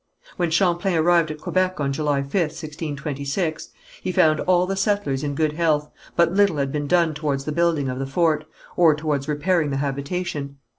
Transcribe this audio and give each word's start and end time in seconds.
When 0.35 0.49
Champlain 0.49 0.95
arrived 0.97 1.29
at 1.29 1.37
Quebec 1.39 1.79
on 1.79 1.93
July 1.93 2.21
5th, 2.21 2.57
1626, 2.63 3.69
he 4.01 4.11
found 4.11 4.39
all 4.39 4.65
the 4.65 4.75
settlers 4.75 5.23
in 5.23 5.35
good 5.35 5.53
health, 5.53 5.91
but 6.15 6.31
little 6.33 6.57
had 6.57 6.71
been 6.71 6.87
done 6.87 7.13
towards 7.13 7.45
the 7.45 7.51
building 7.51 7.87
of 7.87 7.99
the 7.99 8.07
fort, 8.07 8.45
or 8.75 8.95
towards 8.95 9.27
repairing 9.27 9.69
the 9.69 9.77
habitation. 9.77 10.57